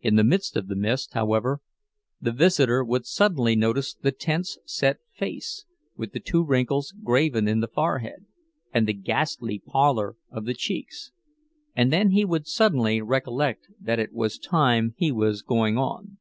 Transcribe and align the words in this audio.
In 0.00 0.14
the 0.14 0.22
midst 0.22 0.56
of 0.56 0.68
the 0.68 0.76
mist, 0.76 1.14
however, 1.14 1.60
the 2.20 2.30
visitor 2.30 2.84
would 2.84 3.04
suddenly 3.04 3.56
notice 3.56 3.92
the 3.92 4.12
tense 4.12 4.56
set 4.64 4.98
face, 5.12 5.64
with 5.96 6.12
the 6.12 6.20
two 6.20 6.44
wrinkles 6.44 6.94
graven 7.02 7.48
in 7.48 7.58
the 7.58 7.66
forehead, 7.66 8.26
and 8.72 8.86
the 8.86 8.92
ghastly 8.92 9.58
pallor 9.58 10.14
of 10.30 10.44
the 10.44 10.54
cheeks; 10.54 11.10
and 11.74 11.92
then 11.92 12.10
he 12.10 12.24
would 12.24 12.46
suddenly 12.46 13.02
recollect 13.02 13.66
that 13.80 13.98
it 13.98 14.12
was 14.12 14.38
time 14.38 14.94
he 14.96 15.10
was 15.10 15.42
going 15.42 15.76
on. 15.76 16.18